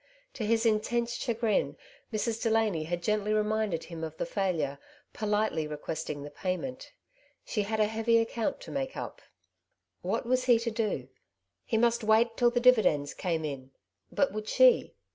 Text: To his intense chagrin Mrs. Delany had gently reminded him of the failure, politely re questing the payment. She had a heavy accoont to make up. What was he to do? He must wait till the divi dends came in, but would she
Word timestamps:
To 0.33 0.43
his 0.47 0.65
intense 0.65 1.13
chagrin 1.13 1.77
Mrs. 2.11 2.41
Delany 2.41 2.85
had 2.85 3.03
gently 3.03 3.33
reminded 3.35 3.83
him 3.83 4.03
of 4.03 4.17
the 4.17 4.25
failure, 4.25 4.79
politely 5.13 5.67
re 5.67 5.77
questing 5.77 6.23
the 6.23 6.31
payment. 6.31 6.91
She 7.45 7.61
had 7.61 7.79
a 7.79 7.85
heavy 7.85 8.17
accoont 8.17 8.59
to 8.61 8.71
make 8.71 8.97
up. 8.97 9.21
What 10.01 10.25
was 10.25 10.45
he 10.45 10.57
to 10.57 10.71
do? 10.71 11.07
He 11.65 11.77
must 11.77 12.03
wait 12.03 12.35
till 12.35 12.49
the 12.49 12.59
divi 12.59 12.81
dends 12.81 13.13
came 13.13 13.45
in, 13.45 13.73
but 14.11 14.31
would 14.33 14.47
she 14.47 14.95